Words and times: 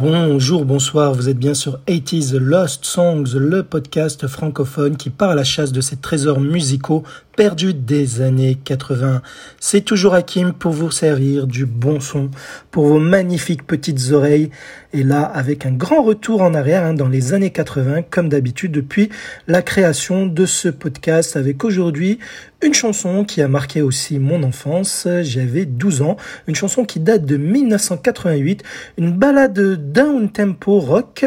Bonjour, 0.00 0.64
bonsoir, 0.64 1.12
vous 1.12 1.28
êtes 1.28 1.36
bien 1.36 1.52
sur 1.52 1.78
80s 1.86 2.34
Lost 2.38 2.86
Songs, 2.86 3.34
le 3.34 3.62
podcast 3.62 4.26
francophone 4.28 4.96
qui 4.96 5.10
part 5.10 5.28
à 5.28 5.34
la 5.34 5.44
chasse 5.44 5.72
de 5.72 5.82
ces 5.82 5.96
trésors 5.96 6.40
musicaux 6.40 7.04
perdus 7.40 7.72
des 7.72 8.20
années 8.20 8.58
80. 8.62 9.22
C'est 9.60 9.80
toujours 9.80 10.12
Hakim 10.12 10.52
pour 10.52 10.72
vous 10.72 10.90
servir 10.90 11.46
du 11.46 11.64
bon 11.64 11.98
son 11.98 12.28
pour 12.70 12.84
vos 12.84 12.98
magnifiques 12.98 13.66
petites 13.66 14.12
oreilles. 14.12 14.50
Et 14.92 15.02
là, 15.02 15.22
avec 15.22 15.64
un 15.64 15.72
grand 15.72 16.02
retour 16.02 16.42
en 16.42 16.52
arrière 16.52 16.84
hein, 16.84 16.92
dans 16.92 17.08
les 17.08 17.32
années 17.32 17.48
80, 17.48 18.02
comme 18.10 18.28
d'habitude, 18.28 18.72
depuis 18.72 19.08
la 19.48 19.62
création 19.62 20.26
de 20.26 20.44
ce 20.44 20.68
podcast, 20.68 21.34
avec 21.34 21.64
aujourd'hui 21.64 22.18
une 22.62 22.74
chanson 22.74 23.24
qui 23.24 23.40
a 23.40 23.48
marqué 23.48 23.80
aussi 23.80 24.18
mon 24.18 24.42
enfance. 24.42 25.08
J'avais 25.22 25.64
12 25.64 26.02
ans. 26.02 26.18
Une 26.46 26.54
chanson 26.54 26.84
qui 26.84 27.00
date 27.00 27.24
de 27.24 27.38
1988. 27.38 28.62
Une 28.98 29.12
balade 29.12 29.90
down 29.90 30.30
tempo 30.30 30.78
rock 30.78 31.24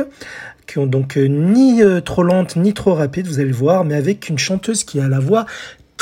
qui 0.68 0.78
ont 0.78 0.86
donc 0.86 1.18
euh, 1.18 1.26
ni 1.28 1.82
euh, 1.84 2.00
trop 2.00 2.24
lente 2.24 2.56
ni 2.56 2.74
trop 2.74 2.94
rapide, 2.94 3.28
vous 3.28 3.40
allez 3.40 3.50
le 3.50 3.54
voir, 3.56 3.84
mais 3.84 3.96
avec 3.96 4.30
une 4.30 4.38
chanteuse 4.38 4.86
qui 4.86 5.02
a 5.02 5.10
la 5.10 5.20
voix 5.20 5.46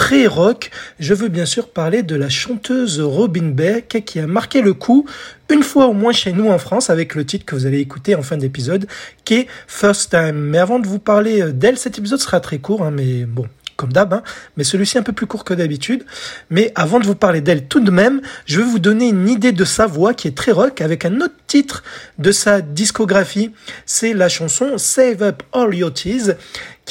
très 0.01 0.25
rock. 0.25 0.71
Je 0.99 1.13
veux 1.13 1.27
bien 1.27 1.45
sûr 1.45 1.69
parler 1.69 2.01
de 2.01 2.15
la 2.15 2.27
chanteuse 2.27 2.99
Robin 2.99 3.49
Beck 3.49 4.03
qui 4.03 4.19
a 4.19 4.25
marqué 4.25 4.63
le 4.63 4.73
coup 4.73 5.05
une 5.51 5.61
fois 5.61 5.85
au 5.85 5.93
moins 5.93 6.11
chez 6.11 6.33
nous 6.33 6.49
en 6.49 6.57
France 6.57 6.89
avec 6.89 7.13
le 7.13 7.23
titre 7.23 7.45
que 7.45 7.53
vous 7.53 7.67
allez 7.67 7.77
écouter 7.77 8.15
en 8.15 8.23
fin 8.23 8.35
d'épisode 8.35 8.87
qui 9.25 9.35
est 9.35 9.47
First 9.67 10.09
Time. 10.09 10.39
Mais 10.39 10.57
avant 10.57 10.79
de 10.79 10.87
vous 10.87 10.97
parler 10.97 11.43
euh, 11.43 11.51
d'elle, 11.51 11.77
cet 11.77 11.99
épisode 11.99 12.19
sera 12.19 12.39
très 12.39 12.57
court, 12.57 12.81
hein, 12.81 12.89
mais 12.89 13.25
bon, 13.25 13.45
comme 13.75 13.93
d'hab, 13.93 14.11
hein, 14.13 14.23
mais 14.57 14.63
celui-ci 14.63 14.97
un 14.97 15.03
peu 15.03 15.13
plus 15.13 15.27
court 15.27 15.43
que 15.43 15.53
d'habitude. 15.53 16.03
Mais 16.49 16.71
avant 16.73 16.99
de 16.99 17.05
vous 17.05 17.13
parler 17.13 17.41
d'elle 17.41 17.67
tout 17.67 17.79
de 17.79 17.91
même, 17.91 18.21
je 18.47 18.59
vais 18.59 18.65
vous 18.65 18.79
donner 18.79 19.09
une 19.09 19.29
idée 19.29 19.51
de 19.51 19.65
sa 19.65 19.85
voix 19.85 20.15
qui 20.15 20.27
est 20.27 20.35
très 20.35 20.51
rock 20.51 20.81
avec 20.81 21.05
un 21.05 21.21
autre 21.21 21.35
titre 21.45 21.83
de 22.17 22.31
sa 22.31 22.61
discographie. 22.61 23.51
C'est 23.85 24.13
la 24.15 24.29
chanson 24.29 24.79
Save 24.79 25.21
Up 25.21 25.43
All 25.53 25.75
Your 25.75 25.93
Tears 25.93 26.37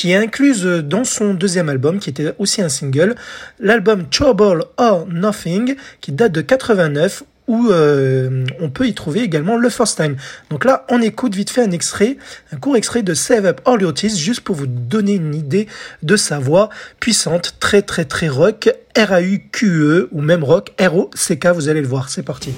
qui 0.01 0.12
est 0.12 0.17
incluse 0.17 0.65
dans 0.65 1.05
son 1.05 1.34
deuxième 1.34 1.69
album, 1.69 1.98
qui 1.98 2.09
était 2.09 2.33
aussi 2.39 2.62
un 2.62 2.70
single, 2.70 3.17
l'album 3.59 4.09
Trouble 4.09 4.65
or 4.79 5.06
Nothing, 5.06 5.77
qui 6.01 6.11
date 6.12 6.33
de 6.33 6.41
89, 6.41 7.23
où 7.48 7.69
euh, 7.69 8.47
on 8.61 8.71
peut 8.71 8.87
y 8.87 8.95
trouver 8.95 9.21
également 9.21 9.59
le 9.59 9.69
First 9.69 9.98
Time. 9.98 10.17
Donc 10.48 10.65
là, 10.65 10.87
on 10.89 11.03
écoute 11.03 11.34
vite 11.34 11.51
fait 11.51 11.61
un 11.61 11.71
extrait, 11.71 12.17
un 12.51 12.56
court 12.56 12.78
extrait 12.78 13.03
de 13.03 13.12
Save 13.12 13.45
Up 13.45 13.61
All 13.67 13.83
Your 13.83 13.93
Tears, 13.93 14.15
juste 14.15 14.41
pour 14.41 14.56
vous 14.56 14.67
donner 14.67 15.17
une 15.17 15.34
idée 15.34 15.69
de 16.03 16.17
sa 16.17 16.39
voix 16.39 16.71
puissante, 16.98 17.56
très 17.61 17.83
très 17.83 18.06
très 18.06 18.28
rock, 18.28 18.71
R-A-U-Q-E, 18.97 20.09
ou 20.12 20.23
même 20.23 20.43
rock, 20.43 20.73
R-O-C-K, 20.81 21.48
vous 21.48 21.69
allez 21.69 21.83
le 21.83 21.89
voir, 21.89 22.09
c'est 22.09 22.23
parti. 22.23 22.55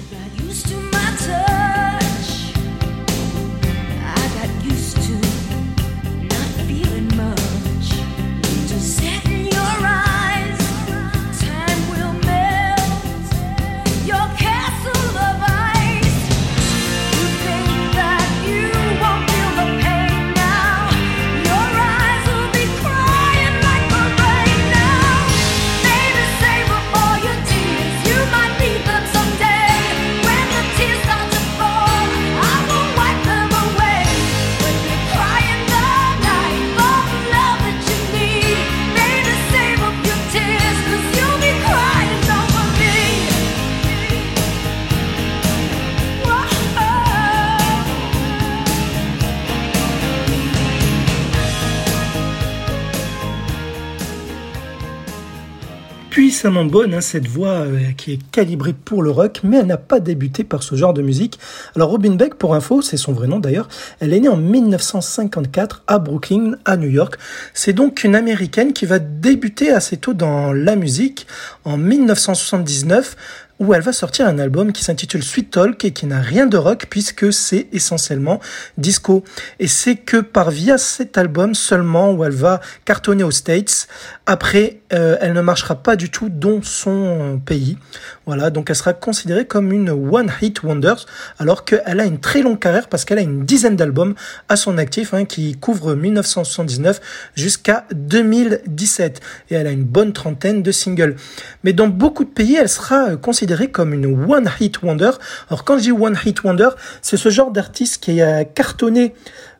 Puissamment 56.43 56.65
bonne, 56.65 56.93
hein, 56.93 56.99
cette 56.99 57.29
voix 57.29 57.61
euh, 57.61 57.79
qui 57.95 58.11
est 58.11 58.19
calibrée 58.31 58.73
pour 58.73 59.01
le 59.01 59.09
rock, 59.11 59.39
mais 59.45 59.59
elle 59.59 59.65
n'a 59.65 59.77
pas 59.77 60.01
débuté 60.01 60.43
par 60.43 60.61
ce 60.61 60.75
genre 60.75 60.93
de 60.93 61.01
musique. 61.01 61.39
Alors 61.73 61.89
Robin 61.91 62.15
Beck, 62.15 62.35
pour 62.35 62.53
info, 62.53 62.81
c'est 62.81 62.97
son 62.97 63.13
vrai 63.13 63.27
nom 63.27 63.39
d'ailleurs, 63.39 63.69
elle 64.01 64.11
est 64.11 64.19
née 64.19 64.27
en 64.27 64.35
1954 64.35 65.83
à 65.87 65.99
Brooklyn, 65.99 66.57
à 66.65 66.75
New 66.75 66.89
York. 66.89 67.15
C'est 67.53 67.71
donc 67.71 68.03
une 68.03 68.13
américaine 68.13 68.73
qui 68.73 68.85
va 68.85 68.99
débuter 68.99 69.71
assez 69.71 69.95
tôt 69.95 70.13
dans 70.13 70.51
la 70.51 70.75
musique 70.75 71.27
en 71.63 71.77
1979 71.77 73.15
où 73.63 73.73
elle 73.73 73.81
va 73.81 73.93
sortir 73.93 74.27
un 74.27 74.39
album 74.39 74.73
qui 74.73 74.83
s'intitule 74.83 75.23
Sweet 75.23 75.51
Talk 75.51 75.85
et 75.85 75.91
qui 75.91 76.05
n'a 76.05 76.19
rien 76.19 76.47
de 76.47 76.57
rock 76.57 76.87
puisque 76.89 77.31
c'est 77.31 77.67
essentiellement 77.71 78.41
disco. 78.77 79.23
Et 79.59 79.67
c'est 79.67 79.95
que 79.95 80.17
par 80.17 80.51
via 80.51 80.77
cet 80.77 81.17
album 81.17 81.55
seulement 81.55 82.11
où 82.11 82.25
elle 82.25 82.33
va 82.33 82.59
cartonner 82.83 83.23
aux 83.23 83.31
States. 83.31 83.87
Après, 84.25 84.81
euh, 84.93 85.17
elle 85.21 85.33
ne 85.33 85.41
marchera 85.41 85.75
pas 85.75 85.95
du 85.95 86.09
tout 86.09 86.29
dans 86.29 86.61
son 86.61 87.41
pays. 87.45 87.77
Voilà, 88.25 88.49
donc 88.49 88.69
elle 88.69 88.75
sera 88.75 88.93
considérée 88.93 89.45
comme 89.45 89.71
une 89.71 89.89
One 89.89 90.31
Hit 90.41 90.63
Wonders 90.63 91.05
alors 91.39 91.63
qu'elle 91.63 91.99
a 91.99 92.05
une 92.05 92.19
très 92.19 92.41
longue 92.41 92.59
carrière 92.59 92.87
parce 92.89 93.05
qu'elle 93.05 93.17
a 93.17 93.21
une 93.21 93.45
dizaine 93.45 93.75
d'albums 93.75 94.15
à 94.49 94.55
son 94.55 94.77
actif 94.77 95.13
hein, 95.13 95.25
qui 95.25 95.55
couvrent 95.55 95.95
1979 95.95 97.31
jusqu'à 97.35 97.85
2017 97.93 99.21
et 99.51 99.55
elle 99.55 99.67
a 99.67 99.71
une 99.71 99.83
bonne 99.83 100.11
trentaine 100.11 100.63
de 100.63 100.71
singles. 100.71 101.15
Mais 101.63 101.73
dans 101.73 101.87
beaucoup 101.87 102.23
de 102.23 102.29
pays, 102.29 102.55
elle 102.55 102.69
sera 102.69 103.15
considérée 103.15 103.52
comme 103.71 103.93
une 103.93 104.05
one 104.29 104.49
hit 104.59 104.81
wonder. 104.81 105.11
Alors 105.49 105.63
quand 105.63 105.77
je 105.77 105.83
dis 105.83 105.91
one 105.91 106.17
hit 106.25 106.43
wonder, 106.43 106.69
c'est 107.01 107.17
ce 107.17 107.29
genre 107.29 107.51
d'artiste 107.51 108.03
qui 108.03 108.21
a 108.21 108.45
cartonné 108.45 109.13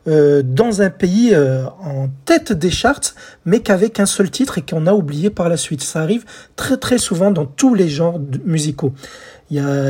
euh, 0.06 0.42
dans 0.44 0.82
un 0.82 0.90
pays 0.90 1.30
euh, 1.32 1.64
en 1.80 2.08
tête 2.26 2.52
des 2.52 2.70
charts, 2.70 3.14
mais 3.46 3.60
qu'avec 3.60 4.00
un 4.00 4.06
seul 4.06 4.30
titre 4.30 4.58
et 4.58 4.62
qu'on 4.62 4.86
a 4.86 4.92
oublié 4.92 5.30
par 5.30 5.48
la 5.48 5.56
suite. 5.56 5.82
Ça 5.82 6.00
arrive 6.00 6.24
très 6.56 6.76
très 6.76 6.98
souvent 6.98 7.30
dans 7.30 7.46
tous 7.46 7.74
les 7.74 7.88
genres 7.88 8.20
musicaux. 8.44 8.92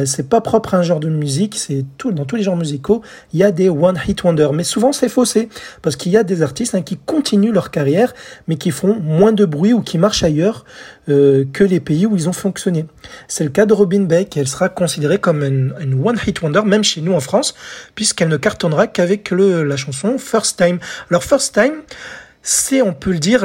C'est 0.07 0.29
pas 0.29 0.41
propre 0.41 0.75
à 0.75 0.79
un 0.79 0.83
genre 0.83 1.01
de 1.01 1.09
musique, 1.09 1.57
c'est 1.57 1.85
tout, 1.99 2.13
dans 2.13 2.25
tous 2.25 2.37
les 2.37 2.43
genres 2.43 2.57
musicaux, 2.57 3.03
il 3.33 3.41
y 3.41 3.43
a 3.43 3.53
des 3.53 3.69
one 3.69 3.99
hit 4.07 4.23
wonder. 4.25 4.49
Mais 4.53 4.65
souvent 4.65 4.93
c'est 4.93 5.09
faussé, 5.09 5.49
parce 5.83 5.97
qu'il 5.97 6.13
y 6.13 6.17
a 6.17 6.23
des 6.23 6.43
artistes 6.43 6.75
hein, 6.75 6.83
qui 6.83 6.97
continuent 6.97 7.53
leur 7.53 7.71
carrière, 7.71 8.15
mais 8.49 8.57
qui 8.57 8.71
font 8.71 8.95
moins 9.01 9.33
de 9.33 9.45
bruit 9.45 9.73
ou 9.73 9.81
qui 9.81 9.99
marchent 9.99 10.23
ailleurs 10.23 10.65
euh, 11.09 11.45
que 11.53 11.65
les 11.65 11.81
pays 11.81 12.07
où 12.07 12.17
ils 12.17 12.29
ont 12.29 12.33
fonctionné. 12.33 12.87
C'est 13.29 13.45
le 13.45 13.51
cas 13.51 13.67
de 13.67 13.73
Robin 13.73 14.03
Beck, 14.03 14.37
elle 14.37 14.49
sera 14.49 14.69
considérée 14.69 15.19
comme 15.19 15.43
une, 15.43 15.75
une 15.81 15.95
one 16.07 16.19
hit 16.27 16.43
wonder, 16.43 16.63
même 16.65 16.85
chez 16.85 17.01
nous 17.01 17.13
en 17.13 17.21
France, 17.21 17.55
puisqu'elle 17.95 18.29
ne 18.29 18.37
cartonnera 18.37 18.87
qu'avec 18.87 19.31
la 19.31 19.77
chanson 19.77 20.19
First 20.19 20.59
Time. 20.59 20.79
Alors 21.11 21.25
First 21.25 21.55
Time, 21.55 21.83
c'est, 22.43 22.83
on 22.83 22.93
peut 22.93 23.13
le 23.13 23.19
dire, 23.19 23.45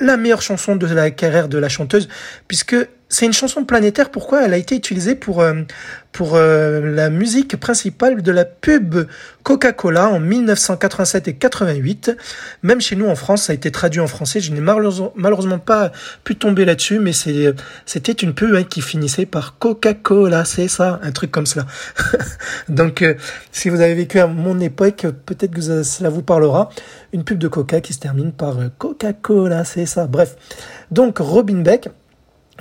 la 0.00 0.16
meilleure 0.16 0.42
chanson 0.42 0.76
de 0.76 0.86
la 0.86 1.10
carrière 1.10 1.48
de 1.48 1.58
la 1.58 1.68
chanteuse, 1.68 2.08
puisque 2.48 2.76
c'est 3.14 3.26
une 3.26 3.32
chanson 3.32 3.64
planétaire. 3.64 4.10
Pourquoi 4.10 4.44
Elle 4.44 4.52
a 4.54 4.56
été 4.56 4.74
utilisée 4.74 5.14
pour, 5.14 5.40
euh, 5.40 5.62
pour 6.10 6.34
euh, 6.34 6.80
la 6.80 7.10
musique 7.10 7.56
principale 7.56 8.22
de 8.22 8.32
la 8.32 8.44
pub 8.44 9.06
Coca-Cola 9.44 10.08
en 10.08 10.18
1987 10.18 11.28
et 11.28 11.34
88. 11.34 12.16
Même 12.64 12.80
chez 12.80 12.96
nous 12.96 13.06
en 13.06 13.14
France, 13.14 13.44
ça 13.44 13.52
a 13.52 13.54
été 13.54 13.70
traduit 13.70 14.00
en 14.00 14.08
français. 14.08 14.40
Je 14.40 14.50
n'ai 14.50 14.60
malheureusement 14.60 15.60
pas 15.60 15.92
pu 16.24 16.34
tomber 16.34 16.64
là-dessus, 16.64 16.98
mais 16.98 17.12
c'était 17.12 18.12
une 18.12 18.34
pub 18.34 18.52
hein, 18.52 18.64
qui 18.64 18.82
finissait 18.82 19.26
par 19.26 19.58
Coca-Cola, 19.60 20.44
c'est 20.44 20.66
ça, 20.66 20.98
un 21.00 21.12
truc 21.12 21.30
comme 21.30 21.46
cela. 21.46 21.66
Donc, 22.68 23.00
euh, 23.02 23.14
si 23.52 23.68
vous 23.68 23.80
avez 23.80 23.94
vécu 23.94 24.18
à 24.18 24.26
mon 24.26 24.58
époque, 24.58 25.06
peut-être 25.24 25.52
que 25.52 25.84
cela 25.84 26.08
vous 26.08 26.22
parlera. 26.22 26.68
Une 27.12 27.22
pub 27.22 27.38
de 27.38 27.46
Coca 27.46 27.80
qui 27.80 27.92
se 27.92 28.00
termine 28.00 28.32
par 28.32 28.56
Coca-Cola, 28.76 29.64
c'est 29.64 29.86
ça. 29.86 30.08
Bref. 30.08 30.34
Donc, 30.90 31.18
Robin 31.18 31.62
Beck, 31.62 31.90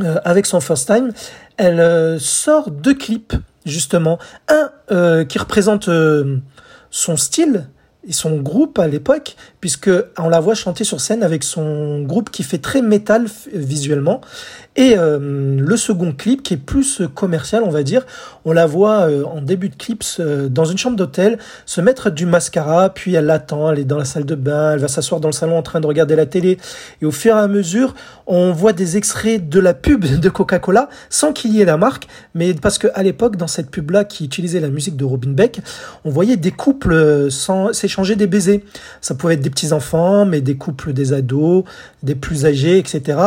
euh, 0.01 0.19
avec 0.23 0.45
son 0.45 0.59
first 0.59 0.87
time, 0.87 1.11
elle 1.57 2.19
sort 2.19 2.71
deux 2.71 2.95
clips 2.95 3.33
justement, 3.65 4.19
un 4.49 5.25
qui 5.25 5.39
représente 5.39 5.89
son 6.89 7.17
style 7.17 7.67
et 8.07 8.13
son 8.13 8.37
groupe 8.37 8.79
à 8.79 8.87
l'époque, 8.87 9.35
puisque 9.61 9.89
on 10.17 10.29
la 10.29 10.39
voit 10.39 10.55
chanter 10.55 10.83
sur 10.83 10.99
scène 10.99 11.23
avec 11.23 11.43
son 11.43 12.01
groupe 12.01 12.29
qui 12.29 12.43
fait 12.43 12.57
très 12.57 12.81
métal 12.81 13.27
visuellement, 13.53 14.21
et 14.75 14.95
euh, 14.97 15.19
le 15.59 15.77
second 15.77 16.11
clip, 16.11 16.41
qui 16.41 16.55
est 16.55 16.57
plus 16.57 17.03
commercial, 17.13 17.63
on 17.63 17.69
va 17.69 17.83
dire, 17.83 18.05
on 18.43 18.53
la 18.53 18.65
voit 18.65 19.07
euh, 19.07 19.23
en 19.23 19.39
début 19.39 19.69
de 19.69 19.75
clip 19.75 20.03
euh, 20.19 20.49
dans 20.49 20.65
une 20.65 20.79
chambre 20.79 20.97
d'hôtel 20.97 21.37
se 21.67 21.79
mettre 21.79 22.09
du 22.09 22.25
mascara, 22.25 22.89
puis 22.89 23.13
elle 23.13 23.25
l'attend, 23.25 23.71
elle 23.71 23.79
est 23.79 23.83
dans 23.83 23.99
la 23.99 24.05
salle 24.05 24.25
de 24.25 24.35
bain, 24.35 24.73
elle 24.73 24.79
va 24.79 24.87
s'asseoir 24.87 25.21
dans 25.21 25.27
le 25.27 25.33
salon 25.33 25.57
en 25.57 25.61
train 25.61 25.79
de 25.79 25.85
regarder 25.85 26.15
la 26.15 26.25
télé. 26.25 26.57
Et 27.01 27.05
au 27.05 27.11
fur 27.11 27.35
et 27.35 27.39
à 27.39 27.47
mesure, 27.47 27.93
on 28.25 28.51
voit 28.51 28.73
des 28.73 28.97
extraits 28.97 29.47
de 29.47 29.59
la 29.59 29.75
pub 29.75 30.05
de 30.05 30.29
Coca-Cola 30.29 30.89
sans 31.09 31.33
qu'il 31.33 31.53
y 31.53 31.61
ait 31.61 31.65
la 31.65 31.77
marque, 31.77 32.07
mais 32.33 32.53
parce 32.55 32.79
que 32.79 32.87
à 32.95 33.03
l'époque, 33.03 33.35
dans 33.37 33.47
cette 33.47 33.69
pub-là 33.69 34.05
qui 34.05 34.25
utilisait 34.25 34.59
la 34.59 34.69
musique 34.69 34.97
de 34.97 35.05
Robin 35.05 35.31
Beck, 35.31 35.61
on 36.03 36.09
voyait 36.09 36.37
des 36.37 36.51
couples 36.51 37.29
des 38.01 38.27
baisers. 38.27 38.63
Ça 39.01 39.15
pouvait 39.15 39.35
être 39.35 39.41
des 39.41 39.49
petits 39.49 39.73
enfants, 39.73 40.25
mais 40.25 40.41
des 40.41 40.55
couples 40.55 40.93
des 40.93 41.13
ados, 41.13 41.63
des 42.01 42.15
plus 42.15 42.45
âgés, 42.45 42.77
etc. 42.77 43.19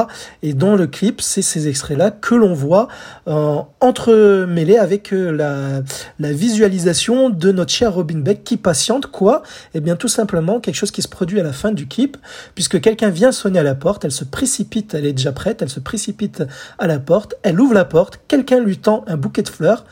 Et 0.43 0.53
dans 0.53 0.77
le 0.77 0.87
clip, 0.87 1.21
ces 1.21 1.69
extraits-là 1.69 2.11
que 2.11 2.35
l'on 2.35 2.55
voit 2.55 2.89
euh, 3.29 3.57
entremêlés 3.81 4.79
avec 4.79 5.13
euh, 5.13 5.31
la, 5.31 5.83
la, 6.19 6.33
visualisation 6.33 7.31
de 7.31 7.53
notre 7.53 7.73
cher 7.73 7.95
Robin 7.95 8.19
Beck 8.19 8.45
qui 8.45 8.57
patiente 8.57 9.07
quoi 9.07 9.43
Eh 9.75 9.81
bien 9.81 9.97
tout 9.97 10.09
simplement 10.09 10.61
quelque 10.61 10.75
chose 10.75 10.91
qui 10.91 11.03
se 11.03 11.09
produit 11.09 11.41
à 11.41 11.43
la 11.43 11.53
fin 11.53 11.73
du 11.73 11.87
clip, 11.87 12.17
puisque 12.55 12.81
quelqu'un 12.81 13.11
vient 13.11 13.33
sonner 13.33 13.59
à 13.59 13.63
la 13.63 13.75
porte, 13.75 14.05
elle 14.05 14.13
se 14.13 14.25
précipite, 14.25 14.95
elle 14.95 15.07
est 15.07 15.13
déjà 15.13 15.33
prête, 15.33 15.63
elle 15.63 15.71
se 15.71 15.81
précipite 15.81 16.43
à 16.79 16.87
la 16.87 16.99
porte, 16.99 17.35
elle 17.43 17.61
ouvre 17.61 17.75
la 17.75 17.85
porte, 17.85 18.21
quelqu'un 18.29 18.61
lui 18.61 18.79
tend 18.79 19.05
un 19.07 19.17
bouquet 19.17 19.43
de 19.43 19.49
fleurs, 19.49 19.85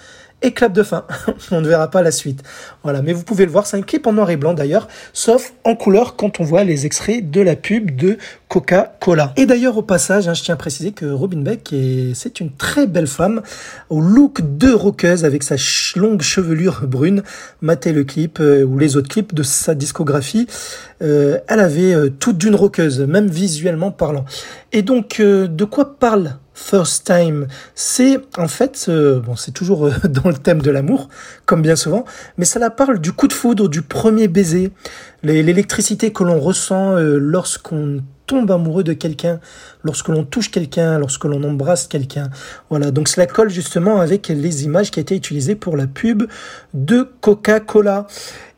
et 0.45 0.53
clap 0.53 0.73
de 0.73 0.83
fin. 0.83 1.05
on 1.51 1.61
ne 1.61 1.69
verra 1.69 1.91
pas 1.91 2.03
la 2.03 2.13
suite. 2.13 2.43
Voilà, 2.85 3.03
mais 3.03 3.13
vous 3.13 3.25
pouvez 3.25 3.47
le 3.47 3.51
voir, 3.51 3.67
c'est 3.67 3.77
un 3.77 3.83
clip 3.83 4.07
en 4.07 4.13
noir 4.13 4.31
et 4.31 4.37
blanc 4.37 4.55
d'ailleurs, 4.55 4.87
sauf 5.13 5.55
en 5.65 5.75
couleur 5.75 6.15
quand 6.17 6.39
on 6.39 6.45
voit 6.45 6.63
les 6.63 6.87
extraits 6.87 7.31
de 7.31 7.41
la 7.41 7.57
pub 7.57 7.97
de 7.97 8.19
Coca-Cola. 8.49 9.33
Et 9.37 9.47
d'ailleurs 9.47 9.77
au 9.77 9.83
passage, 9.83 10.29
hein, 10.29 10.35
je 10.35 10.43
tiens 10.43 10.55
à 10.55 10.59
préciser 10.59 10.93
que 10.93 11.07
Robin 11.07 11.41
Beck 11.41 11.75
c'est 12.15 12.41
une 12.41 12.53
très 12.53 12.87
belle 12.87 13.07
femme 13.07 13.43
au 13.89 14.01
look 14.01 14.41
de 14.59 14.71
rockeuse 14.71 15.25
avec 15.25 15.43
sa 15.43 15.57
longue 15.97 16.23
chevelure 16.23 16.83
brune. 16.87 17.23
Matez 17.63 17.93
le 17.93 18.05
clip 18.05 18.39
euh, 18.41 18.65
ou 18.65 18.79
les 18.79 18.97
autres 18.97 19.09
clips 19.09 19.35
de 19.35 19.43
sa 19.43 19.75
discographie. 19.75 20.47
Euh, 21.03 21.39
elle 21.49 21.61
avait 21.61 21.95
euh, 21.95 22.11
toute 22.11 22.39
d'une 22.39 22.55
rockeuse, 22.55 23.01
même 23.01 23.29
visuellement 23.29 23.91
parlant. 23.91 24.25
Et 24.73 24.83
donc, 24.83 25.21
de 25.21 25.65
quoi 25.65 25.99
parle 25.99 26.37
First 26.55 27.05
Time, 27.07 27.49
c'est 27.75 28.21
en 28.39 28.47
fait, 28.47 28.87
euh, 28.89 29.19
bon, 29.19 29.35
c'est 29.35 29.51
toujours 29.51 29.87
euh, 29.87 29.93
dans 30.09 30.29
le 30.29 30.37
thème 30.37 30.63
de 30.63 30.71
l'amour, 30.71 31.09
comme 31.47 31.63
bien 31.63 31.75
souvent, 31.75 32.05
mais 32.39 32.45
ça 32.45 32.61
la 32.61 32.71
parle 32.71 33.01
du 33.01 33.13
coup 33.13 33.27
de 33.27 33.33
foudre, 33.33 33.69
du 33.69 33.83
premier 33.83 34.29
baiser, 34.29 34.71
l'électricité 35.25 36.13
que 36.13 36.23
l'on 36.23 36.39
ressent 36.39 36.97
euh, 36.97 37.19
lorsqu'on 37.19 38.05
tombe 38.27 38.53
amoureux 38.53 38.85
de 38.85 38.93
quelqu'un, 38.93 39.41
lorsque 39.83 40.09
l'on 40.09 40.23
touche 40.23 40.51
quelqu'un, 40.51 40.99
lorsque 41.01 41.25
l'on 41.25 41.43
embrasse 41.43 41.89
quelqu'un. 41.89 42.31
Voilà, 42.71 42.93
donc 42.93 43.09
cela 43.09 43.27
colle 43.27 43.51
justement 43.51 44.01
avec 44.01 44.29
les 44.29 44.65
images 44.65 44.93
qui 44.93 45.01
étaient 45.01 45.17
utilisées 45.17 45.57
pour 45.57 45.77
la 45.77 45.89
pub 45.89 46.23
de 46.73 47.09
Coca-Cola. 47.21 48.07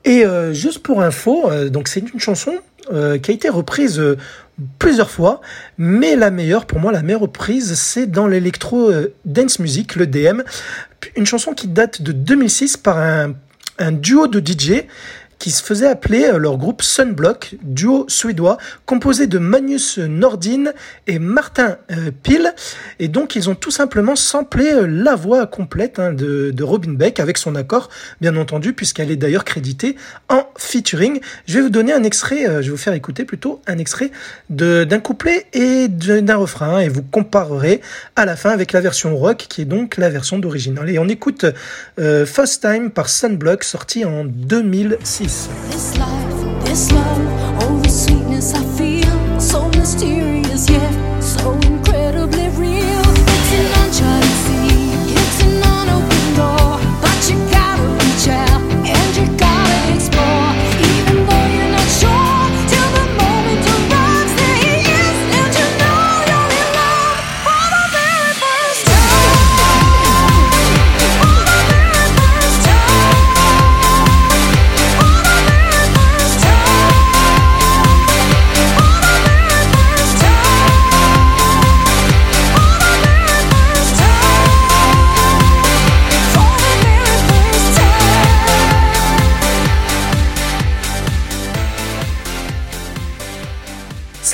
Et 0.05 0.25
juste 0.53 0.85
pour 0.85 1.03
info, 1.03 1.51
donc 1.69 1.89
c'est 1.89 1.99
une 1.99 2.21
chanson 2.21 2.53
qui 2.89 2.93
a 2.93 3.35
été 3.35 3.49
reprise 3.49 4.01
plusieurs 4.79 5.11
fois, 5.11 5.41
mais 5.79 6.17
la 6.17 6.31
meilleure, 6.31 6.67
pour 6.67 6.79
moi, 6.79 6.93
la 6.93 7.03
meilleure 7.03 7.21
reprise, 7.21 7.75
c'est 7.75 8.07
dans 8.07 8.27
l'électro 8.27 8.91
euh, 8.91 9.15
dance 9.25 9.59
music, 9.59 9.97
le 9.97 10.07
DM, 10.07 10.43
une 11.17 11.27
chanson 11.27 11.53
qui 11.53 11.69
date 11.69 12.03
de 12.03 12.13
2006 12.13 12.77
par 12.77 12.99
un, 12.99 13.35
un 13.79 13.93
duo 13.93 14.27
de 14.27 14.41
DJ 14.41 14.85
qui 15.39 15.51
se 15.51 15.63
faisait 15.63 15.87
appeler 15.87 16.25
euh, 16.25 16.39
leur 16.39 16.57
groupe 16.57 16.83
Sunblock, 16.83 17.57
duo 17.63 18.07
suédois, 18.09 18.57
composé 18.87 19.27
de 19.27 19.39
Magnus 19.39 19.99
Nordin 19.99 20.73
et 21.07 21.19
Martin 21.19 21.77
euh, 21.91 22.11
Pil. 22.23 22.55
Et 22.99 23.09
donc, 23.09 23.37
ils 23.37 23.51
ont 23.51 23.55
tout 23.55 23.71
simplement 23.71 24.17
samplé 24.17 24.73
euh, 24.73 24.87
la 24.87 25.15
voix 25.15 25.47
complète 25.47 25.99
hein, 25.99 26.13
de, 26.13 26.51
de, 26.51 26.65
Robin 26.65 26.93
Beck 26.93 27.21
avec 27.21 27.39
son 27.39 27.55
accord, 27.55 27.91
bien 28.21 28.37
entendu, 28.37 28.73
puisqu'elle 28.73 29.11
est 29.11 29.17
d'ailleurs 29.17 29.45
créditée 29.45 29.97
en 30.29 30.45
featuring. 30.57 31.21
Je 31.47 31.55
vais 31.55 31.61
vous 31.61 31.71
donner 31.71 31.93
un 31.93 32.03
extrait, 32.03 32.45
je 32.47 32.63
vais 32.63 32.69
vous 32.69 32.77
faire 32.77 32.95
écouter 32.95 33.25
plutôt 33.25 33.61
un 33.67 33.79
extrait 33.79 34.11
d'un 34.51 34.99
couplet 34.99 35.47
et 35.53 35.89
d'un 35.89 36.37
refrain, 36.37 36.81
et 36.81 36.89
vous 36.89 37.03
comparerez 37.03 37.81
à 38.17 38.25
la 38.25 38.37
fin 38.37 38.51
avec 38.51 38.73
la 38.73 38.81
version 38.81 39.17
rock, 39.17 39.47
qui 39.49 39.63
est 39.63 39.67
donc 39.67 39.97
la 39.97 40.09
version 40.09 40.39
d'original. 40.39 40.91
Et 40.91 40.99
on 40.99 41.09
écoute 41.09 41.47
First 41.99 42.63
Time 42.63 42.91
par 42.91 43.09
Sunblock, 43.09 43.63
sorti 43.63 44.05
en 44.05 44.25
2006. 44.25 45.26
This 45.27 45.99
life, 45.99 46.65
this 46.65 46.93
love, 46.93 47.63
all 47.65 47.79
the 47.79 47.89
sweetness 47.89 48.55
I 48.55 48.63
feel, 48.79 49.41
so 49.41 49.69
mysterious 49.71 50.36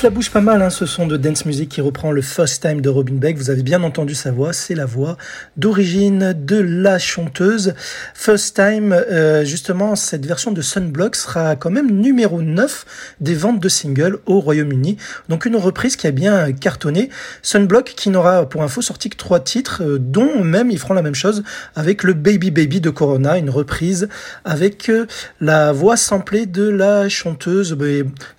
la 0.03 0.09
bouge 0.09 0.31
pas 0.31 0.41
mal, 0.41 0.61
hein, 0.61 0.69
ce 0.69 0.85
son 0.85 1.07
de 1.07 1.15
dance 1.15 1.45
music 1.45 1.69
qui 1.69 1.79
reprend 1.79 2.11
le 2.11 2.21
First 2.21 2.61
Time 2.61 2.81
de 2.81 2.89
Robin 2.89 3.13
Beck. 3.13 3.37
Vous 3.37 3.49
avez 3.49 3.63
bien 3.63 3.83
entendu 3.83 4.15
sa 4.15 4.33
voix, 4.33 4.51
c'est 4.51 4.75
la 4.75 4.85
voix 4.85 5.15
d'origine 5.55 6.33
de 6.37 6.57
la 6.57 6.99
chanteuse. 6.99 7.73
First 8.13 8.57
Time, 8.57 8.91
euh, 8.91 9.45
justement, 9.45 9.95
cette 9.95 10.25
version 10.25 10.51
de 10.51 10.61
Sunblock 10.61 11.15
sera 11.15 11.55
quand 11.55 11.69
même 11.69 11.89
numéro 11.89 12.41
9 12.41 13.15
des 13.21 13.33
ventes 13.33 13.61
de 13.61 13.69
singles 13.69 14.19
au 14.25 14.41
Royaume-Uni. 14.41 14.97
Donc 15.29 15.45
une 15.45 15.55
reprise 15.55 15.95
qui 15.95 16.05
a 16.05 16.11
bien 16.11 16.51
cartonné. 16.51 17.09
Sunblock 17.41 17.93
qui 17.95 18.09
n'aura 18.09 18.49
pour 18.49 18.61
info 18.61 18.81
sorti 18.81 19.09
que 19.09 19.15
trois 19.15 19.39
titres, 19.39 19.83
euh, 19.83 19.99
dont 19.99 20.43
même 20.43 20.69
ils 20.69 20.79
feront 20.79 20.95
la 20.95 21.01
même 21.01 21.15
chose 21.15 21.43
avec 21.77 22.03
le 22.03 22.11
Baby 22.11 22.51
Baby 22.51 22.81
de 22.81 22.89
Corona, 22.89 23.37
une 23.37 23.49
reprise 23.49 24.09
avec 24.43 24.89
euh, 24.89 25.07
la 25.39 25.71
voix 25.71 25.95
samplée 25.95 26.45
de 26.45 26.67
la 26.67 27.07
chanteuse. 27.07 27.77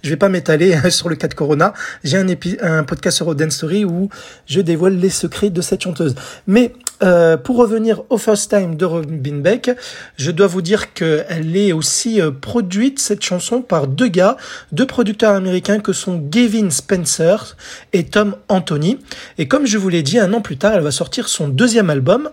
Je 0.03 0.11
vais 0.11 0.17
pas 0.17 0.29
m'étaler 0.29 0.79
sur 0.91 1.09
le 1.09 1.17
cas 1.17 1.29
de 1.29 1.35
Corona 1.35 1.54
j'ai 2.03 2.19
un, 2.61 2.85
podcast 2.85 3.17
sur 3.17 3.35
Dance 3.35 3.55
Story 3.55 3.85
où 3.85 4.09
je 4.47 4.61
dévoile 4.61 4.97
les 4.97 5.11
secrets 5.11 5.51
de 5.51 5.61
cette 5.61 5.83
chanteuse. 5.83 6.15
Mais 6.47 6.73
euh, 7.03 7.37
pour 7.37 7.57
revenir 7.57 8.03
au 8.09 8.19
First 8.19 8.51
Time 8.51 8.77
de 8.77 8.85
Robin 8.85 9.39
Beck, 9.39 9.71
je 10.17 10.31
dois 10.31 10.47
vous 10.47 10.63
dire 10.63 10.93
qu'elle 10.93 11.57
est 11.57 11.73
aussi 11.73 12.21
euh, 12.21 12.31
produite, 12.31 13.01
cette 13.01 13.23
chanson, 13.23 13.63
par 13.63 13.87
deux 13.87 14.09
gars, 14.09 14.37
deux 14.73 14.87
producteurs 14.87 15.35
américains 15.35 15.81
que 15.81 15.93
sont 15.93 16.19
Gavin 16.19 16.71
Spencer 16.71 17.57
et 17.93 18.05
Tom 18.05 18.37
Anthony. 18.49 18.99
Et 19.39 19.49
comme 19.49 19.67
je 19.67 19.77
vous 19.77 19.89
l'ai 19.89 20.03
dit, 20.03 20.19
un 20.19 20.33
an 20.33 20.41
plus 20.41 20.57
tard, 20.57 20.75
elle 20.75 20.83
va 20.83 20.93
sortir 20.93 21.29
son 21.29 21.49
deuxième 21.49 21.91
album. 21.91 22.31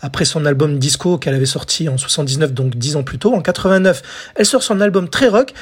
Après 0.00 0.24
son 0.24 0.46
album 0.46 0.78
Disco 0.78 1.18
qu'elle 1.18 1.34
avait 1.34 1.46
sorti 1.46 1.88
en 1.88 1.98
79, 1.98 2.52
donc 2.52 2.76
dix 2.76 2.96
ans 2.96 3.02
plus 3.02 3.18
tôt, 3.18 3.34
en 3.34 3.40
89, 3.40 4.02
elle 4.36 4.46
sort 4.46 4.62
son 4.62 4.80
album 4.80 5.08
très 5.08 5.28
rock 5.28 5.52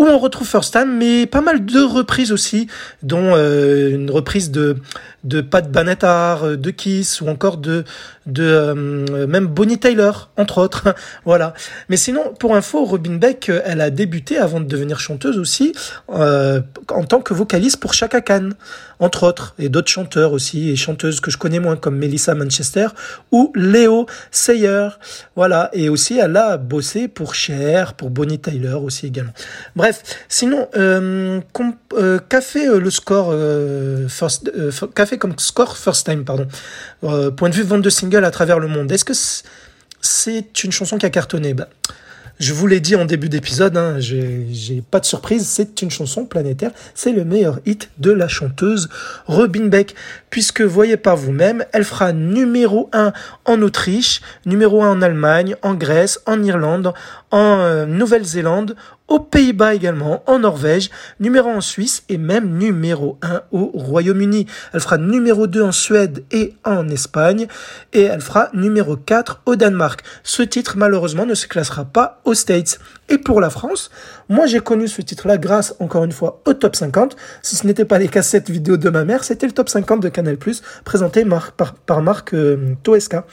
où 0.00 0.06
on 0.06 0.18
retrouve 0.18 0.48
First 0.48 0.72
Time, 0.72 0.96
mais 0.96 1.26
pas 1.26 1.42
mal 1.42 1.66
de 1.66 1.80
reprises 1.80 2.32
aussi, 2.32 2.68
dont 3.02 3.34
euh, 3.36 3.90
une 3.90 4.10
reprise 4.10 4.50
de 4.50 4.78
de 5.24 5.40
Pat 5.40 5.70
Benatar, 5.70 6.44
euh, 6.44 6.56
de 6.56 6.70
Kiss 6.70 7.20
ou 7.20 7.28
encore 7.28 7.56
de 7.56 7.84
de 8.26 8.44
euh, 8.44 9.26
même 9.26 9.46
Bonnie 9.46 9.78
Tyler 9.78 10.10
entre 10.36 10.58
autres. 10.58 10.94
voilà. 11.24 11.54
Mais 11.88 11.96
sinon, 11.96 12.34
pour 12.38 12.54
info, 12.54 12.84
Robin 12.84 13.16
Beck, 13.16 13.50
elle 13.64 13.80
a 13.80 13.90
débuté 13.90 14.38
avant 14.38 14.60
de 14.60 14.66
devenir 14.66 15.00
chanteuse 15.00 15.38
aussi 15.38 15.72
euh, 16.10 16.60
en 16.90 17.04
tant 17.04 17.20
que 17.20 17.34
vocaliste 17.34 17.78
pour 17.78 17.94
Chaka 17.94 18.20
Khan, 18.20 18.50
entre 18.98 19.24
autres, 19.24 19.54
et 19.58 19.68
d'autres 19.68 19.90
chanteurs 19.90 20.32
aussi 20.32 20.70
et 20.70 20.76
chanteuses 20.76 21.20
que 21.20 21.30
je 21.30 21.38
connais 21.38 21.60
moins 21.60 21.76
comme 21.76 21.96
Melissa 21.96 22.34
Manchester 22.34 22.88
ou 23.32 23.52
Léo 23.54 24.06
Sayer. 24.30 24.88
Voilà. 25.36 25.70
Et 25.72 25.88
aussi, 25.88 26.18
elle 26.18 26.36
a 26.36 26.56
bossé 26.56 27.08
pour 27.08 27.34
Cher, 27.34 27.94
pour 27.94 28.10
Bonnie 28.10 28.38
Tyler 28.38 28.74
aussi 28.74 29.06
également. 29.06 29.32
Bref. 29.76 30.02
Sinon, 30.28 30.68
euh, 30.76 31.40
qu'a 32.28 32.40
fait 32.40 32.66
le 32.66 32.90
score 32.90 33.34
First, 34.08 34.52
qu'a 34.94 35.06
comme 35.18 35.38
score 35.38 35.76
first 35.76 36.06
time, 36.06 36.24
pardon. 36.24 36.46
Euh, 37.04 37.30
point 37.30 37.48
de 37.48 37.54
vue 37.54 37.62
vente 37.62 37.82
de 37.82 37.90
singles 37.90 38.24
à 38.24 38.30
travers 38.30 38.58
le 38.58 38.68
monde. 38.68 38.90
Est-ce 38.92 39.04
que 39.04 39.14
c'est 40.00 40.64
une 40.64 40.72
chanson 40.72 40.98
qui 40.98 41.06
a 41.06 41.10
cartonné? 41.10 41.54
Bah, 41.54 41.68
je 42.40 42.54
vous 42.54 42.66
l'ai 42.66 42.80
dit 42.80 42.96
en 42.96 43.04
début 43.04 43.28
d'épisode, 43.28 43.76
hein, 43.76 43.96
j'ai 43.98 44.82
pas 44.90 44.98
de 44.98 45.04
surprise, 45.04 45.46
c'est 45.46 45.82
une 45.82 45.90
chanson 45.90 46.24
planétaire, 46.24 46.70
c'est 46.94 47.12
le 47.12 47.22
meilleur 47.22 47.60
hit 47.66 47.90
de 47.98 48.10
la 48.10 48.28
chanteuse 48.28 48.88
Robin 49.26 49.66
Beck, 49.66 49.94
puisque 50.30 50.62
voyez 50.62 50.96
par 50.96 51.18
vous-même, 51.18 51.66
elle 51.74 51.84
fera 51.84 52.14
numéro 52.14 52.88
1 52.94 53.12
en 53.44 53.60
Autriche, 53.60 54.22
numéro 54.46 54.82
1 54.82 54.90
en 54.90 55.02
Allemagne, 55.02 55.54
en 55.60 55.74
Grèce, 55.74 56.18
en 56.24 56.42
Irlande, 56.42 56.94
en 57.30 57.58
euh, 57.58 57.84
Nouvelle-Zélande, 57.84 58.74
aux 59.10 59.18
Pays-Bas 59.18 59.74
également, 59.74 60.22
en 60.26 60.38
Norvège, 60.38 60.88
numéro 61.18 61.50
1 61.50 61.56
en 61.56 61.60
Suisse 61.60 62.04
et 62.08 62.16
même 62.16 62.56
numéro 62.56 63.18
1 63.22 63.42
au 63.50 63.70
Royaume-Uni. 63.74 64.46
Elle 64.72 64.80
fera 64.80 64.98
numéro 64.98 65.48
2 65.48 65.62
en 65.62 65.72
Suède 65.72 66.22
et 66.30 66.54
en 66.64 66.88
Espagne 66.88 67.48
et 67.92 68.02
elle 68.02 68.20
fera 68.20 68.50
numéro 68.54 68.96
4 68.96 69.42
au 69.46 69.56
Danemark. 69.56 70.02
Ce 70.22 70.42
titre 70.42 70.76
malheureusement 70.76 71.26
ne 71.26 71.34
se 71.34 71.48
classera 71.48 71.84
pas 71.84 72.20
aux 72.24 72.34
States. 72.34 72.78
Et 73.08 73.18
pour 73.18 73.40
la 73.40 73.50
France, 73.50 73.90
moi 74.28 74.46
j'ai 74.46 74.60
connu 74.60 74.86
ce 74.86 75.02
titre-là 75.02 75.38
grâce 75.38 75.74
encore 75.80 76.04
une 76.04 76.12
fois 76.12 76.40
au 76.46 76.54
top 76.54 76.76
50. 76.76 77.16
Si 77.42 77.56
ce 77.56 77.66
n'était 77.66 77.84
pas 77.84 77.98
les 77.98 78.06
cassettes 78.06 78.48
vidéo 78.48 78.76
de 78.76 78.90
ma 78.90 79.04
mère, 79.04 79.24
c'était 79.24 79.46
le 79.46 79.52
top 79.52 79.68
50 79.68 80.00
de 80.00 80.08
Canal+, 80.08 80.38
présenté 80.84 81.26
par, 81.86 82.02
Marc 82.02 82.32
euh, 82.32 82.76
Toesca. 82.84 83.26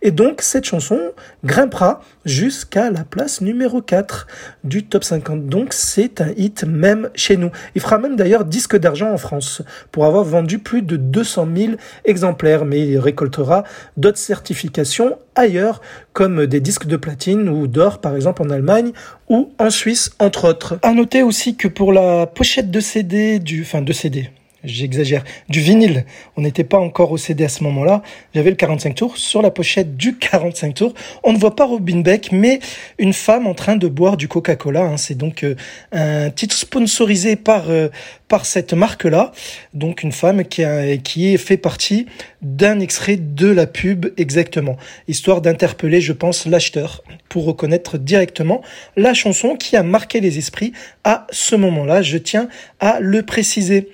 Et 0.00 0.12
donc 0.12 0.42
cette 0.42 0.64
chanson 0.64 1.00
grimpera 1.44 2.02
jusqu'à 2.24 2.90
la 2.90 3.02
place 3.02 3.40
numéro 3.40 3.82
4 3.82 4.28
du 4.62 4.86
top 4.86 5.02
50. 5.02 5.23
Donc 5.30 5.72
c'est 5.72 6.20
un 6.20 6.30
hit 6.36 6.64
même 6.64 7.10
chez 7.14 7.36
nous. 7.36 7.50
Il 7.74 7.80
fera 7.80 7.98
même 7.98 8.16
d'ailleurs 8.16 8.44
disque 8.44 8.76
d'argent 8.76 9.10
en 9.10 9.18
France 9.18 9.62
pour 9.92 10.04
avoir 10.04 10.24
vendu 10.24 10.58
plus 10.58 10.82
de 10.82 10.96
200 10.96 11.48
000 11.56 11.72
exemplaires, 12.04 12.64
mais 12.64 12.86
il 12.86 12.98
récoltera 12.98 13.64
d'autres 13.96 14.18
certifications 14.18 15.18
ailleurs 15.34 15.80
comme 16.12 16.46
des 16.46 16.60
disques 16.60 16.86
de 16.86 16.96
platine 16.96 17.48
ou 17.48 17.66
d'or 17.66 17.98
par 17.98 18.14
exemple 18.14 18.42
en 18.42 18.50
Allemagne 18.50 18.92
ou 19.28 19.52
en 19.58 19.70
Suisse 19.70 20.12
entre 20.18 20.48
autres. 20.48 20.78
À 20.82 20.92
noter 20.92 21.22
aussi 21.22 21.56
que 21.56 21.68
pour 21.68 21.92
la 21.92 22.26
pochette 22.26 22.70
de 22.70 22.80
CD 22.80 23.38
du, 23.38 23.62
enfin 23.62 23.82
de 23.82 23.92
CD, 23.92 24.30
j'exagère, 24.64 25.24
du 25.48 25.60
vinyle. 25.60 26.04
On 26.36 26.42
n'était 26.42 26.64
pas 26.64 26.78
encore 26.78 27.12
au 27.12 27.16
CD 27.16 27.44
à 27.44 27.48
ce 27.48 27.62
moment-là. 27.64 28.02
J'avais 28.34 28.50
le 28.50 28.56
45 28.56 28.94
tours. 28.94 29.16
Sur 29.18 29.42
la 29.42 29.50
pochette 29.50 29.96
du 29.96 30.16
45 30.16 30.74
tours, 30.74 30.94
on 31.22 31.32
ne 31.32 31.38
voit 31.38 31.54
pas 31.54 31.66
Robin 31.66 32.00
Beck, 32.00 32.32
mais 32.32 32.60
une 32.98 33.12
femme 33.12 33.46
en 33.46 33.54
train 33.54 33.76
de 33.76 33.88
boire 33.88 34.16
du 34.16 34.28
Coca-Cola. 34.28 34.82
Hein. 34.82 34.96
C'est 34.96 35.16
donc 35.16 35.44
euh, 35.44 35.54
un 35.92 36.30
titre 36.30 36.56
sponsorisé 36.56 37.36
par 37.36 37.70
euh, 37.70 37.88
par 38.28 38.46
cette 38.46 38.72
marque-là. 38.72 39.32
Donc 39.74 40.02
une 40.02 40.12
femme 40.12 40.44
qui, 40.44 40.64
a, 40.64 40.96
qui 40.96 41.36
fait 41.38 41.56
partie 41.56 42.06
d'un 42.42 42.80
extrait 42.80 43.16
de 43.16 43.46
la 43.46 43.66
pub 43.66 44.06
exactement, 44.16 44.76
histoire 45.08 45.40
d'interpeller, 45.40 46.00
je 46.00 46.12
pense, 46.12 46.46
l'acheteur 46.46 47.02
pour 47.28 47.44
reconnaître 47.44 47.96
directement 47.96 48.62
la 48.96 49.14
chanson 49.14 49.56
qui 49.56 49.76
a 49.76 49.82
marqué 49.82 50.20
les 50.20 50.38
esprits 50.38 50.72
à 51.04 51.26
ce 51.30 51.54
moment-là. 51.54 52.02
Je 52.02 52.18
tiens 52.18 52.48
à 52.80 52.98
le 53.00 53.22
préciser. 53.22 53.88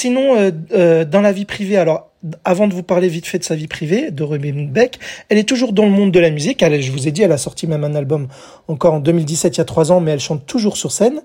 Sinon, 0.00 0.36
euh, 0.36 0.50
euh, 0.72 1.04
dans 1.04 1.20
la 1.20 1.32
vie 1.32 1.44
privée, 1.44 1.76
alors 1.76 2.08
avant 2.44 2.68
de 2.68 2.74
vous 2.74 2.82
parler 2.82 3.08
vite 3.08 3.26
fait 3.26 3.38
de 3.38 3.44
sa 3.44 3.54
vie 3.54 3.66
privée, 3.66 4.10
de 4.10 4.22
Robin 4.22 4.66
Beck, 4.70 4.98
elle 5.28 5.38
est 5.38 5.48
toujours 5.48 5.72
dans 5.72 5.84
le 5.84 5.90
monde 5.90 6.10
de 6.10 6.20
la 6.20 6.30
musique. 6.30 6.62
Elle, 6.62 6.80
je 6.80 6.90
vous 6.90 7.06
ai 7.06 7.10
dit, 7.10 7.22
elle 7.22 7.32
a 7.32 7.38
sorti 7.38 7.66
même 7.66 7.84
un 7.84 7.94
album 7.94 8.28
encore 8.68 8.94
en 8.94 9.00
2017, 9.00 9.56
il 9.56 9.58
y 9.58 9.60
a 9.60 9.64
trois 9.64 9.92
ans, 9.92 10.00
mais 10.00 10.12
elle 10.12 10.20
chante 10.20 10.46
toujours 10.46 10.76
sur 10.76 10.90
scène. 10.90 11.20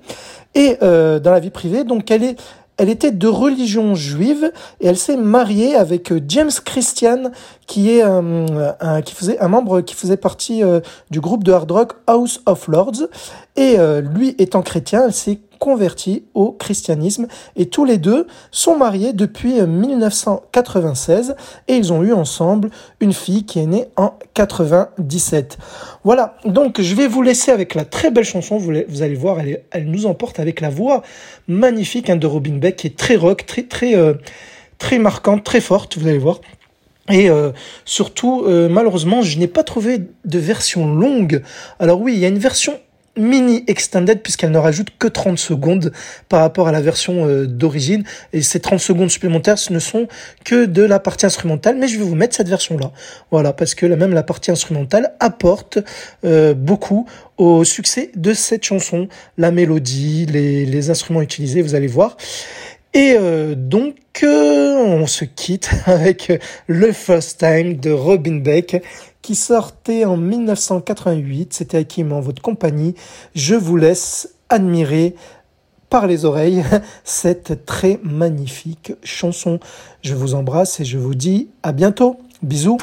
Et 0.55 0.77
euh, 0.83 1.19
dans 1.19 1.31
la 1.31 1.39
vie 1.39 1.49
privée, 1.49 1.83
donc 1.83 2.11
elle 2.11 2.23
est 2.23 2.35
elle 2.77 2.89
était 2.89 3.11
de 3.11 3.27
religion 3.27 3.95
juive 3.95 4.51
et 4.81 4.87
elle 4.87 4.97
s'est 4.97 5.17
mariée 5.17 5.75
avec 5.75 6.11
euh, 6.11 6.21
James 6.27 6.51
Christian, 6.63 7.31
qui 7.67 7.91
est 7.91 8.03
euh, 8.03 8.71
un, 8.79 9.01
qui 9.01 9.15
faisait 9.15 9.39
un 9.39 9.47
membre 9.47 9.81
qui 9.81 9.95
faisait 9.95 10.17
partie 10.17 10.63
euh, 10.63 10.81
du 11.09 11.21
groupe 11.21 11.43
de 11.43 11.51
hard 11.51 11.71
rock 11.71 11.93
House 12.07 12.41
of 12.45 12.67
Lords. 12.67 13.07
Et 13.57 13.77
lui 14.01 14.35
étant 14.37 14.61
chrétien, 14.61 15.05
elle 15.05 15.13
s'est 15.13 15.39
convertis 15.57 16.23
au 16.33 16.51
christianisme 16.51 17.27
et 17.55 17.67
tous 17.67 17.85
les 17.85 17.97
deux 17.97 18.27
sont 18.51 18.77
mariés 18.77 19.13
depuis 19.13 19.61
1996 19.61 21.31
euh, 21.31 21.33
et 21.67 21.75
ils 21.75 21.93
ont 21.93 22.03
eu 22.03 22.13
ensemble 22.13 22.69
une 22.99 23.13
fille 23.13 23.45
qui 23.45 23.59
est 23.59 23.65
née 23.65 23.85
en 23.95 24.13
97. 24.33 25.57
Voilà, 26.03 26.37
donc 26.45 26.81
je 26.81 26.95
vais 26.95 27.07
vous 27.07 27.21
laisser 27.21 27.51
avec 27.51 27.75
la 27.75 27.85
très 27.85 28.11
belle 28.11 28.23
chanson, 28.25 28.57
vous, 28.57 28.71
allez 29.01 29.15
voir, 29.15 29.37
elle, 29.39 29.89
nous 29.89 30.05
emporte 30.05 30.39
avec 30.39 30.61
la 30.61 30.69
voix 30.69 31.01
magnifique 31.47 32.09
hein, 32.09 32.15
de 32.15 32.27
Robin 32.27 32.57
Beck 32.57 32.75
qui 32.75 32.87
est 32.87 32.97
très 32.97 33.15
rock, 33.15 33.45
très 33.45 33.63
très 33.63 33.95
euh, 33.95 34.13
très 34.77 34.99
marquante, 34.99 35.43
très 35.43 35.61
forte, 35.61 35.97
vous 35.97 36.07
allez 36.07 36.17
voir. 36.17 36.41
Et 37.09 37.29
euh, 37.29 37.51
surtout, 37.85 38.45
malheureusement, 38.47 39.21
je 39.21 39.37
n'ai 39.37 39.47
pas 39.47 39.63
trouvé 39.63 39.99
de 40.25 40.39
version 40.39 40.91
longue. 40.91 41.43
Alors 41.79 42.01
oui, 42.01 42.13
il 42.13 42.19
y 42.19 42.25
a 42.25 42.27
une 42.27 42.39
version 42.39 42.79
mini 43.17 43.63
extended 43.67 44.21
puisqu'elle 44.21 44.51
ne 44.51 44.57
rajoute 44.57 44.89
que 44.97 45.07
30 45.07 45.37
secondes 45.37 45.91
par 46.29 46.41
rapport 46.41 46.67
à 46.67 46.71
la 46.71 46.81
version 46.81 47.27
euh, 47.27 47.45
d'origine. 47.45 48.03
Et 48.33 48.41
ces 48.41 48.59
30 48.59 48.79
secondes 48.79 49.09
supplémentaires 49.09 49.57
ce 49.57 49.73
ne 49.73 49.79
sont 49.79 50.07
que 50.43 50.65
de 50.65 50.83
la 50.83 50.99
partie 50.99 51.25
instrumentale 51.25 51.77
mais 51.77 51.87
je 51.87 51.97
vais 51.97 52.03
vous 52.03 52.15
mettre 52.15 52.35
cette 52.35 52.49
version 52.49 52.77
là 52.77 52.91
voilà 53.31 53.53
parce 53.53 53.75
que 53.75 53.85
même 53.85 54.13
la 54.13 54.23
partie 54.23 54.51
instrumentale 54.51 55.13
apporte 55.19 55.79
euh, 56.25 56.53
beaucoup 56.53 57.07
au 57.37 57.63
succès 57.63 58.11
de 58.15 58.33
cette 58.33 58.63
chanson. 58.63 59.07
La 59.37 59.51
mélodie 59.51 60.25
les, 60.25 60.65
les 60.65 60.89
instruments 60.89 61.21
utilisés 61.21 61.61
vous 61.61 61.75
allez 61.75 61.87
voir. 61.87 62.17
Et 62.95 63.17
euh, 63.19 63.55
donc, 63.55 63.95
on 64.23 65.05
se 65.05 65.25
quitte 65.25 65.69
avec 65.85 66.31
le 66.67 66.93
First 66.93 67.39
Time 67.39 67.75
de 67.75 67.91
Robin 67.91 68.37
Beck 68.37 68.81
qui 69.25 69.33
sortait 69.33 70.05
en 70.05 70.17
1988. 70.17 71.51
C'était 71.51 71.77
Hakim 71.79 72.13
en 72.13 72.19
votre 72.19 72.43
compagnie. 72.43 72.93
Je 73.33 73.55
vous 73.55 73.75
laisse 73.75 74.35
admirer 74.49 75.15
par 75.89 76.05
les 76.05 76.25
oreilles 76.25 76.63
cette 77.03 77.65
très 77.65 77.99
magnifique 78.03 78.93
chanson. 79.03 79.59
Je 80.03 80.13
vous 80.13 80.35
embrasse 80.35 80.79
et 80.79 80.85
je 80.85 80.99
vous 80.99 81.15
dis 81.15 81.49
à 81.63 81.71
bientôt. 81.71 82.19
Bisous. 82.43 82.77